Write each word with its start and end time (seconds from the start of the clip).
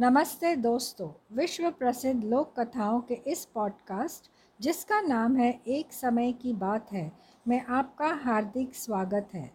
नमस्ते 0.00 0.56
दोस्तों 0.56 1.36
विश्व 1.36 1.70
प्रसिद्ध 1.70 2.24
लोक 2.24 2.60
कथाओं 2.60 3.00
के 3.00 3.14
इस 3.14 3.44
पॉडकास्ट 3.44 4.30
जिसका 4.60 5.00
नाम 5.00 5.36
है 5.36 5.60
एक 5.66 5.92
समय 5.92 6.32
की 6.32 6.52
बात 6.52 6.92
है, 6.92 7.12
में 7.48 7.64
आपका 7.64 8.08
हार्दिक 8.08 8.74
स्वागत 8.74 9.28
है। 9.34 9.50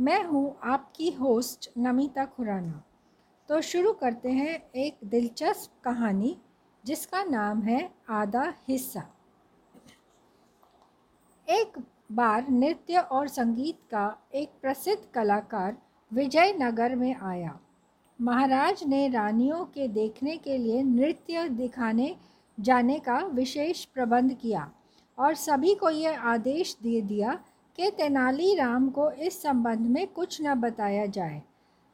मैं 0.00 0.24
हूँ 0.24 0.58
आपकी 0.62 1.10
होस्ट 1.10 1.70
नमिता 1.78 2.24
खुराना। 2.24 2.82
तो 3.48 3.60
शुरू 3.60 3.92
करते 3.92 4.30
हैं 4.30 4.70
एक 4.70 4.98
दिलचस्प 5.04 5.82
कहानी, 5.84 6.36
जिसका 6.84 7.24
नाम 7.24 7.62
है 7.62 7.90
आधा 8.10 8.54
हिस्सा। 8.68 9.02
एक 11.48 11.84
बार 12.12 12.48
नृत्य 12.48 12.98
और 12.98 13.28
संगीत 13.28 13.78
का 13.90 14.18
एक 14.34 14.50
प्रसिद्ध 14.62 15.04
कलाकार 15.14 15.76
विजयनगर 16.12 16.94
में 16.96 17.16
आया। 17.16 17.60
महाराज 18.22 18.82
ने 18.84 19.08
रानियों 19.08 19.64
के 19.64 19.88
देखने 19.88 20.36
के 20.36 20.56
लिए 20.58 20.82
नृत्य 20.82 21.48
दिखाने 21.48 22.16
जाने 22.60 22.98
का 22.98 23.18
विशेष 23.26 23.84
प्रबंध 23.84 24.34
किया 24.34 24.70
और 25.18 25.34
सभी 25.34 25.74
को 25.74 25.90
यह 25.90 26.20
आदेश 26.20 26.76
दे 26.82 27.00
दिया 27.00 27.32
कि 27.76 27.90
तेनालीराम 27.90 28.88
को 28.88 29.10
इस 29.10 29.42
संबंध 29.42 29.80
में 29.80 30.06
कुछ 30.06 30.38
न 30.42 30.54
बताया 30.54 31.06
जाए। 31.06 31.42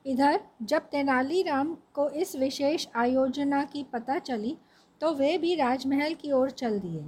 इधर, 0.07 0.41
जब 0.62 0.79
तेनालीराम 0.79 1.77
को 1.95 2.09
इस 2.11 2.37
विशेष 2.37 2.87
आयोजना 2.97 3.65
की 3.65 3.83
पता 3.83 4.19
चली 4.19 4.57
तो 5.01 5.15
वे 5.15 5.38
भी 5.38 5.55
राजमहल 5.55 6.15
की 6.15 6.33
ओर 6.33 6.51
चल 6.51 6.79
दिए। 6.79 7.05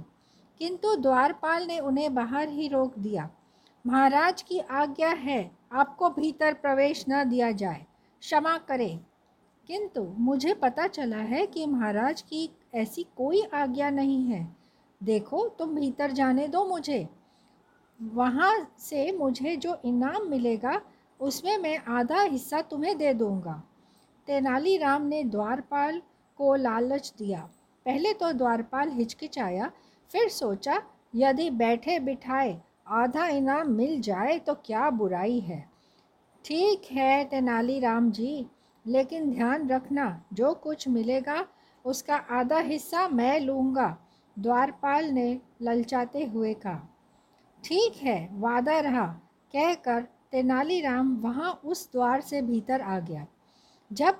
किंतु 0.59 0.95
द्वारपाल 0.95 1.67
ने 1.67 1.79
उन्हें 1.79 2.13
बाहर 2.15 2.49
ही 2.49 2.67
रोक 2.67 2.97
दिया। 2.99 3.29
महाराज 3.87 4.41
की 4.41 4.59
आज्ञा 4.59 5.09
है, 5.09 5.51
आपको 5.71 6.09
भीतर 6.09 6.53
प्रवेश 6.53 7.05
न 7.09 7.29
दिया 7.29 7.51
जाए। 7.51 7.85
क्षमा 8.21 8.57
करें। 8.57 8.99
किंतु 9.69 10.03
मुझे 10.17 10.53
पता 10.53 10.87
चला 10.87 11.17
है 11.17 11.47
कि 11.47 11.65
महाराज 11.65 12.21
की 12.21 12.49
ऐसी 12.75 13.03
कोई 13.17 13.41
आज्ञा 13.41 13.89
नहीं 13.89 14.25
है। 14.27 14.55
देखो, 15.03 15.49
तुम 15.49 15.75
भीतर 15.75 16.11
जाने 16.11 16.47
दो 16.47 16.65
मुझे। 16.65 17.09
वहाँ 18.01 18.75
से 18.79 19.11
मुझे 19.11 19.55
जो 19.55 19.81
इनाम 19.85 20.29
मिलेगा, 20.29 20.81
उसमें 21.19 21.57
मैं 21.57 21.77
आधा 21.77 22.21
हिस्सा 22.21 22.61
तुम्हें 22.61 22.97
दे 22.97 23.13
दूँगा। 23.13 23.63
तेनालीराम 24.27 25.01
ने 25.01 25.23
द्वारपाल 25.23 26.01
को 26.37 26.55
लालच 26.55 27.13
दिया। 27.17 27.49
पहले 27.85 28.13
तो 28.13 28.31
द्वारपाल 28.31 28.89
हिचकिचाया, 28.89 29.71
फिर 30.11 30.29
सोचा, 30.29 30.81
यदि 31.15 31.49
बैठे 31.49 31.99
बिठाए 31.99 32.61
आधा 32.87 33.27
इनाम 33.27 33.71
मिल 33.71 34.01
जाए 34.01 34.39
तो 34.39 34.53
क्या 34.53 34.89
बुराई 34.89 35.39
है। 35.39 35.69
ठीक 36.45 36.81
है 36.91 37.25
तेनालीराम 37.25 38.11
जी 38.11 38.47
लेकिन 38.89 39.33
ध्यान 39.33 39.69
रखना, 39.69 40.25
जो 40.33 40.53
कुछ 40.53 40.87
मिलेगा, 40.87 41.45
उसका 41.85 42.15
आधा 42.15 42.59
हिस्सा 42.59 43.07
मैं 43.07 43.39
लूँगा, 43.39 43.97
द्वारपाल 44.39 45.05
ने 45.05 45.41
ललचाते 45.61 46.23
हुए 46.25 46.53
कहा। 46.53 46.89
ठीक 47.63 47.93
है, 47.95 48.29
वादा 48.31 48.79
रहा, 48.79 49.05
कहकर 49.53 50.01
तेनालीराम 50.31 51.17
वहाँ 51.17 51.61
उस 51.65 51.91
द्वार 51.91 52.21
से 52.21 52.41
भीतर 52.41 52.81
आ 52.81 52.99
गया। 52.99 53.27
जब 53.91 54.15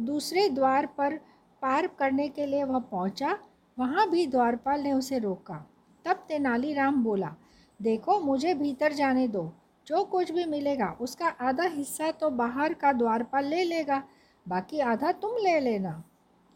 दूसरे 0.00 0.48
द्वार 0.48 0.86
पर 0.86 1.16
पार 1.62 1.86
करने 1.86 2.28
के 2.28 2.46
लिए 2.46 2.64
वह 2.64 2.78
पहुँचा, 2.78 3.38
वहाँ 3.78 4.10
भी 4.10 4.26
द्वारपाल 4.26 4.80
ने 4.80 4.92
उसे 4.92 5.18
रोका। 5.18 5.66
तब 6.04 6.24
तेनालीराम 6.28 7.04
बोला, 7.04 7.34
देखो, 7.82 8.20
मुझे 8.20 8.54
भीतर 8.54 8.92
जाने 8.92 9.28
दो। 9.28 9.52
जो 9.86 10.04
कुछ 10.04 10.30
भी 10.32 10.44
मिलेगा, 10.46 10.90
उसका 11.00 11.28
आधा 11.28 11.64
हिस्सा 11.66 12.10
तो 12.10 12.30
बाहर 12.32 12.74
का 12.74 12.92
द्वारपाल 12.92 13.44
ले 13.44 13.62
लेगा, 13.64 14.02
बाकी 14.46 14.80
आधा 14.80 15.12
तुम 15.12 15.36
ले 15.38 15.58
लेना। 15.60 16.02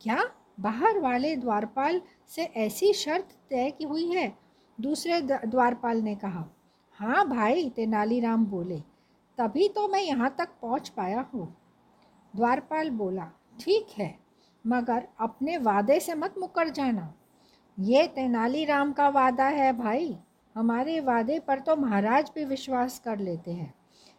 क्या? 0.00 0.18
बाहर 0.60 0.98
वाले 0.98 1.34
द्वारपाल 1.36 2.00
से 2.30 2.42
ऐसी 2.58 2.92
शर्त 2.94 3.36
तय 3.50 3.70
की 3.70 3.84
हुई 3.84 4.06
है? 4.06 4.32
दूसरे 4.78 5.20
द्वारपाल 5.20 6.00
ने 6.02 6.14
कहा 6.14 6.44
हाँ 7.00 7.28
भाई, 7.28 7.68
तेनालीराम 7.70 8.44
बोले, 8.46 8.78
तभी 9.38 9.68
तो 9.68 9.86
मैं 9.88 10.00
यहाँ 10.00 10.34
तक 10.38 10.48
पहुँच 10.62 10.88
पाया 10.88 11.24
हूँ। 11.34 11.46
द्वारपाल 12.34 12.90
बोला, 12.90 13.30
ठीक 13.60 13.94
है, 13.98 14.14
मगर 14.64 15.06
अपने 15.20 15.56
वादे 15.58 15.98
से 16.00 16.14
मत 16.14 16.34
मुकर 16.38 16.68
जाना। 16.68 17.12
ये 17.78 18.06
तेनालीराम 18.06 18.92
का 18.92 19.08
वादा 19.08 19.46
है 19.46 19.72
भाई। 19.72 20.16
हमारे 20.58 21.00
वादे 21.00 21.38
पर 21.38 21.58
तो 21.58 21.76
महाराज 21.76 22.30
भी 22.34 22.44
विश्वास 22.44 22.98
कर 22.98 23.18
लेते 23.18 23.50
हैं। 23.50 23.74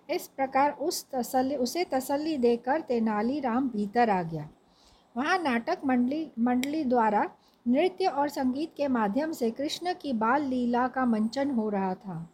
इस 0.10 0.28
प्रकार 0.28 0.72
उस 0.72 1.06
तसल्ली, 1.12 1.56
उसे 1.56 1.84
तसल्ली 1.84 2.38
देकर 2.38 2.82
तेनालीराम 2.82 3.70
भीतर 3.70 4.10
आ 4.10 4.22
गया। 4.24 4.48
वहाँ 5.16 5.38
नाटक 5.38 5.82
मंडली 5.86 6.32
मंडली 6.40 6.84
द्वारा 6.84 7.30
नृत्य 7.66 8.06
और 8.06 8.30
संगीत 8.30 8.74
के 8.78 8.88
माध्यम 8.88 9.32
से 9.32 9.52
कृष्ण 9.52 9.94
की 9.94 10.14
बाल 10.14 10.44
लीला 10.44 10.88
का 10.88 11.06
मंचन 11.06 11.52
हो 11.52 11.70
रहा 11.70 11.94
था। 11.96 12.30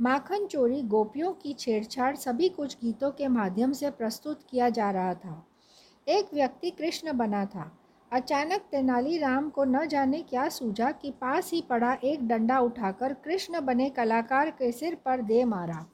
माखन 0.00 0.46
चोरी, 0.46 0.82
गोपियों 0.82 1.32
की 1.32 1.52
छेड़छाड़ 1.52 2.14
सभी 2.16 2.48
कुछ 2.48 2.76
गीतों 2.82 3.10
के 3.10 3.28
माध्यम 3.28 3.72
से 3.72 3.90
प्रस्तुत 3.90 4.40
किया 4.50 4.68
जा 4.68 4.90
रहा 4.90 5.14
था। 5.14 5.46
एक 6.06 6.34
व्यक्ति 6.34 6.70
कृष्ण 6.70 7.12
बना 7.12 7.44
था। 7.46 7.70
अचानक 8.12 8.60
तेनालीराम 8.72 9.48
को 9.50 9.64
न 9.64 9.84
जाने 9.88 10.20
क्या 10.22 10.48
सूझा 10.48 10.90
कि 10.92 11.10
पास 11.20 11.50
ही 11.52 11.60
पड़ा 11.70 11.92
एक 12.04 12.26
डंडा 12.28 12.58
उठाकर 12.60 13.12
कृष्ण 13.24 13.60
बने 13.60 13.88
कलाकार 13.90 14.50
के 14.50 14.70
सिर 14.72 14.94
पर 15.04 15.22
दे 15.22 15.44
मारा। 15.44 15.84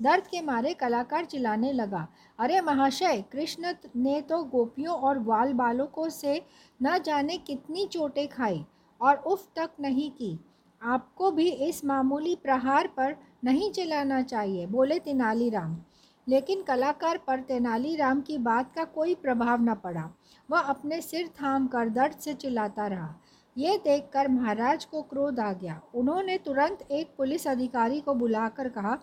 दर्द 0.00 0.26
के 0.26 0.40
मारे 0.40 0.72
कलाकार 0.74 1.24
चिल्लाने 1.24 1.72
लगा, 1.72 2.06
अरे 2.38 2.60
महाशय, 2.60 3.22
कृष्ण 3.32 3.74
ने 3.96 4.20
तो 4.20 4.42
गोपियों 4.44 4.94
और 4.96 5.18
ग्वाल 5.18 5.52
बालकों 5.52 6.08
से 6.10 6.40
न 6.80 6.98
जाने 6.98 7.36
कितनी 7.38 7.86
चोटें 7.86 8.26
खाई 8.28 8.64
और 9.00 9.16
उफ 9.16 9.46
तक 9.56 9.70
नहीं 9.80 10.10
की। 10.10 10.38
आपको 10.82 11.30
भी 11.30 11.48
इस 11.66 11.84
मामूली 11.84 12.34
प्रहार 12.36 12.86
पर 12.96 13.16
नहीं 13.44 13.70
चिल्लाना 13.72 14.22
चाहिए, 14.22 14.66
बोले 14.66 14.98
तेनालीराम 14.98 15.76
लेकिन 16.28 16.62
कलाकार 16.62 17.18
पर 17.26 17.40
तेनालीराम 17.40 18.20
की 18.20 18.38
बात 18.38 18.72
का 18.74 18.84
कोई 18.84 19.14
प्रभाव 19.14 19.62
न 19.62 19.74
पड़ा। 19.74 20.10
वह 20.50 20.58
अपने 20.58 21.00
सिर 21.00 21.28
थाम 21.28 21.66
कर 21.66 21.88
दर्द 21.88 22.12
से 22.12 22.34
चिल्लाता 22.34 22.86
रहा। 22.86 23.14
ये 23.56 23.76
देखकर 23.78 24.28
महाराज 24.28 24.84
को 24.84 25.02
क्रोध 25.02 25.40
आ 25.40 25.52
गया। 25.52 25.80
उन्होंने 25.94 26.38
तुरंत 26.38 26.86
एक 26.90 27.14
पुलिस 27.18 27.46
अधिकारी 27.46 28.00
को 28.00 28.14
बुलाकर 28.14 28.68
कहा, 28.68 28.98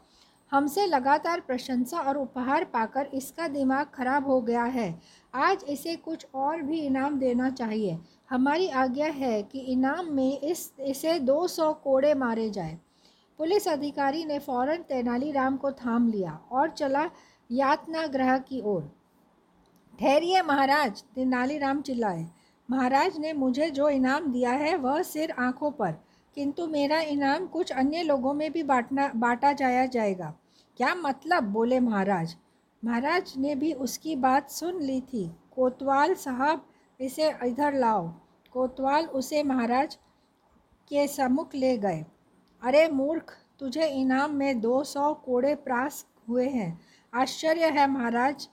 हमसे 0.51 0.85
लगातार 0.85 1.39
प्रशंसा 1.39 1.99
और 1.99 2.17
उपहार 2.17 2.63
पाकर 2.63 3.09
इसका 3.13 3.47
दिमाग 3.47 3.87
खराब 3.93 4.27
हो 4.27 4.41
गया 4.41 4.63
है। 4.63 5.01
आज 5.33 5.65
इसे 5.69 5.95
कुछ 5.95 6.25
और 6.35 6.61
भी 6.61 6.79
इनाम 6.79 7.19
देना 7.19 7.49
चाहिए। 7.49 7.99
हमारी 8.29 8.67
आज्ञा 8.67 9.07
है 9.07 9.43
कि 9.43 9.59
इनाम 9.59 10.13
में 10.13 10.39
इस, 10.39 10.73
इसे 10.79 11.19
200 11.19 11.73
कोड़े 11.73 12.13
मारे 12.13 12.49
जाए। 12.49 12.79
पुलिस 13.39 13.67
अधिकारी 13.67 14.23
ने 14.25 14.37
फ़ौरन 14.39 14.81
तेनालीराम 14.83 15.57
को 15.57 15.71
थाम 15.71 16.07
लिया 16.09 16.31
और 16.51 16.69
चला 16.69 17.09
यातना 17.49 18.05
ग्रह 18.07 18.37
की 18.39 18.59
ओर। 18.61 18.81
ठहरिए 19.93 20.41
महाराज 20.41 21.01
तेनालीराम 21.15 21.81
चिल्लाए। 21.81 22.25
महाराज 22.69 23.17
ने 23.17 23.31
मुझे 23.33 23.69
जो 23.69 23.87
इनाम 23.89 24.31
दिया 24.31 24.51
है 24.53 24.75
वह 24.77 25.01
सिर 25.03 25.31
आँखों 25.31 25.71
पर, 25.71 25.91
किंतु 26.37 26.67
मेरा 26.67 26.99
इनाम 27.01 27.47
कुछ 27.47 27.71
अन्य 27.71 28.03
लोगों 28.03 28.33
में 28.33 28.51
भी 28.51 28.63
बांटना, 28.63 29.07
बांटा 29.15 29.53
जाया 29.53 29.85
जाएगा। 29.85 30.33
क्या 30.79 30.93
मतलब? 30.95 31.43
बोले 31.43 31.79
महाराज। 31.79 32.35
महाराज 32.83 33.33
ने 33.37 33.55
भी 33.55 33.73
उसकी 33.73 34.15
बात 34.17 34.49
सुन 34.51 34.81
ली 34.81 35.01
थी। 35.03 35.25
कोतवाल 35.51 36.13
साहब, 36.17 36.65
इसे 36.99 37.33
इधर 37.43 37.73
लाओ। 37.73 38.07
कोतवाल 38.53 39.05
उसे 39.05 39.43
महाराज 39.43 39.95
के 40.91 41.07
सम्मुख 41.07 41.55
ले 41.55 41.77
गए। 41.77 42.05
अरे 42.61 42.87
मूर्ख, 42.89 43.35
तुझे 43.59 43.85
इनाम 43.89 44.31
में 44.31 44.59
दो 44.61 44.83
सौ 44.83 45.13
कोड़े 45.15 45.53
प्रास 45.57 46.05
हुए 46.29 46.47
हैं। 46.47 46.79
आश्चर्य 47.13 47.65
है 47.69 47.89
महाराज, 47.89 48.47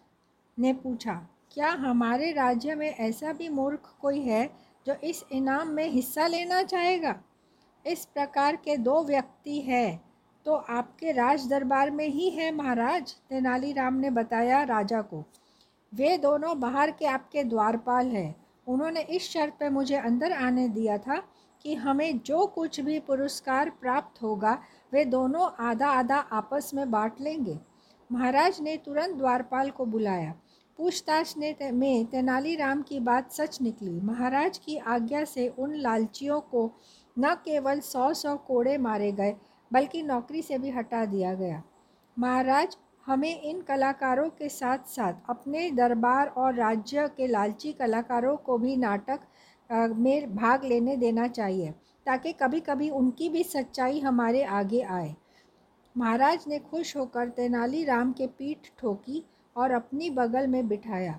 ने 0.58 0.72
पूछा। 0.74 1.14
क्या 1.52 1.70
हमारे 1.70 2.30
राज्य 2.32 2.74
में 2.74 2.88
ऐसा 2.88 3.32
भी 3.32 3.48
मूर्ख 3.48 3.94
कोई 4.00 4.20
है 4.20 4.47
जो 4.86 4.94
इस 5.04 5.24
इनाम 5.32 5.68
में 5.68 5.88
हिस्सा 5.88 6.26
लेना 6.26 6.62
चाहेगा? 6.64 7.14
इस 7.84 8.04
प्रकार 8.04 8.56
के 8.56 8.76
दो 8.78 9.03
व्यक्ति 9.04 9.60
हैं 9.60 10.00
तो 10.47 10.54
आपके 10.54 11.12
राज 11.12 11.47
दरबार 11.48 11.91
में 11.91 12.06
ही 12.06 12.28
है 12.30 12.50
महाराज, 12.54 13.12
तेनालीराम 13.28 13.94
ने 13.94 14.10
बताया 14.10 14.62
राजा 14.64 15.00
को। 15.02 15.24
वे 15.92 16.16
दोनों 16.18 16.59
बाहर 16.60 16.91
के 16.91 17.06
आपके 17.06 17.44
द्वारपाल 17.44 18.06
हैं। 18.09 18.34
उन्होंने 18.66 19.00
इस 19.00 19.30
शर्त 19.30 19.54
पर 19.60 19.70
मुझे 19.70 19.97
अंदर 19.97 20.32
आने 20.32 20.68
दिया 20.68 20.98
था 20.98 21.22
कि 21.66 21.74
हमें 21.74 22.18
जो 22.18 22.47
कुछ 22.47 22.80
भी 22.80 22.98
पुरस्कार 23.01 23.71
प्राप्त 23.71 24.22
होगा 24.22 24.59
वे 24.92 25.04
दोनों 25.04 25.48
आधा 25.60 25.89
आधा 25.91 26.16
आपस 26.33 26.71
में 26.74 26.91
बांट 26.91 27.21
लेंगे। 27.21 27.59
महाराज 28.10 28.60
ने 28.60 28.77
तुरंत 28.77 29.16
द्वारपाल 29.16 29.71
को 29.71 29.84
बुलाया। 29.84 30.34
पूछताछ 30.78 31.36
ने 31.36 31.53
ते, 31.53 31.71
में 31.71 32.07
तेनालीराम 32.07 32.83
की 32.83 33.01
बात 33.01 33.33
सच 33.33 33.60
निकली। 33.63 34.01
महाराज 34.01 34.59
की 34.59 34.77
आज्ञा 34.77 35.24
से 35.24 35.48
उन 35.48 35.74
लालचियों 35.74 36.41
को 36.41 36.71
न 37.16 37.34
केवल 37.45 37.80
सौ 37.80 38.12
सौ 38.15 38.36
कोड़े 38.36 38.78
मारे 38.78 39.12
गए 39.12 39.34
बल्कि 39.71 40.03
नौकरी 40.03 40.42
से 40.42 40.59
भी 40.59 40.71
हटा 40.71 41.04
दिया 41.04 41.34
गया। 41.34 41.62
महाराज 42.19 42.77
हमें 43.07 43.41
इन 43.42 43.60
कलाकारों 43.62 44.28
के 44.28 44.48
साथ 44.48 44.78
साथ 44.89 45.30
अपने 45.30 45.71
दरबार 45.71 46.27
और 46.28 46.54
राज्य 46.54 47.09
के 47.09 47.27
लालची 47.27 47.72
कलाकारों 47.72 48.36
को 48.36 48.59
भी 48.59 48.77
नाटक 48.77 49.21
में 49.71 50.34
भाग 50.36 50.65
लेने 50.65 50.97
देना 50.97 51.27
चाहिए, 51.28 51.71
ताकि 52.07 52.33
कभी 52.33 52.60
कभी 52.60 52.91
उनकी 52.91 53.28
भी 53.28 53.42
सच्चाई 53.45 54.01
हमारे 54.01 54.42
आगे 54.42 54.80
आए। 54.80 55.15
महाराज 55.97 56.45
ने 56.48 56.59
खुश 56.60 56.97
होकर 56.97 57.28
तेनालीराम 57.28 58.13
के 58.13 58.27
पीठ 58.28 58.71
ठोकी 58.78 59.24
और 59.57 59.71
अपनी 59.71 60.10
बगल 60.10 60.47
में 60.47 60.66
बिठाया। 60.68 61.18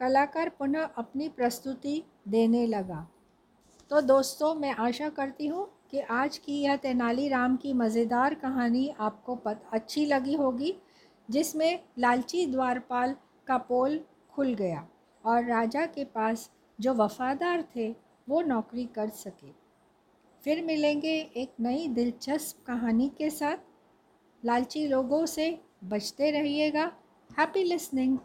कलाकार 0.00 0.48
पुनः 0.48 0.88
अपनी 0.98 1.28
प्रस्तुति 1.28 2.02
देने 2.28 2.66
लगा। 2.66 3.06
तो 3.90 4.00
दोस्तों, 4.00 4.54
मैं 4.54 4.74
आशा 4.74 5.08
करती 5.08 5.46
हूँ 5.46 5.68
कि 5.90 6.00
आज 6.00 6.36
की 6.38 6.60
यह 6.62 6.76
तेनालीराम 6.76 7.56
की 7.56 7.72
मज़ेदार 7.72 8.34
कहानी 8.34 8.88
आपको 8.90 9.34
पत, 9.36 9.62
अच्छी 9.72 10.04
लगी 10.06 10.34
होगी, 10.34 10.74
जिसमें 11.28 11.78
लालची 11.98 12.46
द्वारपाल 12.46 13.14
का 13.46 13.56
पोल 13.58 13.98
खुल 14.32 14.54
गया 14.54 14.86
और 15.24 15.44
राजा 15.44 15.84
के 15.86 16.04
पास 16.04 16.48
जो 16.80 16.94
वफ़ादार 16.94 17.62
थे, 17.76 17.96
वो 18.28 18.42
नौकरी 18.42 18.84
कर 18.84 19.08
सके। 19.08 19.52
फिर 20.44 20.64
मिलेंगे 20.64 21.20
एक 21.36 21.52
नई 21.60 21.88
दिलचस्प 21.88 22.66
कहानी 22.66 23.08
के 23.08 23.30
साथ। 23.30 23.56
लालची 24.44 24.86
लोगों 24.88 25.26
से 25.26 25.60
बचते 25.84 26.30
रहिएगा। 26.30 26.92
Happy 27.38 27.64
listening 27.64 28.18